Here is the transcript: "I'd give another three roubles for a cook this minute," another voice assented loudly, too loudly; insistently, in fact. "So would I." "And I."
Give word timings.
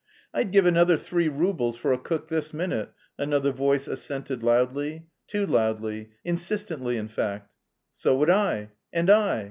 "I'd 0.33 0.51
give 0.51 0.65
another 0.65 0.97
three 0.97 1.27
roubles 1.29 1.77
for 1.77 1.93
a 1.93 1.97
cook 1.99 2.27
this 2.27 2.55
minute," 2.55 2.89
another 3.19 3.51
voice 3.51 3.87
assented 3.87 4.41
loudly, 4.41 5.05
too 5.27 5.45
loudly; 5.45 6.09
insistently, 6.25 6.97
in 6.97 7.07
fact. 7.07 7.53
"So 7.93 8.17
would 8.17 8.31
I." 8.31 8.71
"And 8.91 9.11
I." 9.11 9.39